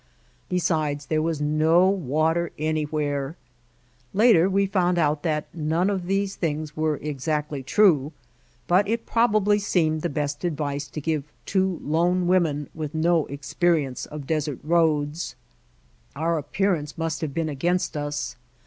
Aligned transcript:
Besides, 0.49 1.05
there 1.05 1.21
was 1.21 1.39
no 1.41 1.87
water 1.87 2.51
anj^where. 2.57 3.35
Later 4.15 4.49
we 4.49 4.65
found 4.65 4.97
out 4.97 5.21
that 5.21 5.45
none 5.53 5.91
of 5.91 6.07
these 6.07 6.35
things 6.35 6.75
were 6.75 6.95
exactly 6.97 7.61
true, 7.61 8.11
but 8.65 8.87
it 8.89 9.05
probably 9.05 9.59
seemed 9.59 10.01
the 10.01 10.07
How 10.07 10.13
We 10.13 10.13
Found 10.15 10.15
Mojave 10.15 10.21
best 10.23 10.43
advice 10.43 10.87
to 10.87 11.01
give 11.01 11.31
two 11.45 11.79
lone 11.83 12.25
women 12.25 12.67
with 12.73 12.95
no 12.95 13.27
experience 13.27 14.07
of 14.07 14.25
desert 14.25 14.57
roads. 14.63 15.35
Our 16.15 16.39
appearance 16.39 16.97
must 16.97 17.21
have 17.21 17.35
been 17.35 17.47
against 17.47 17.95
us. 17.95 18.35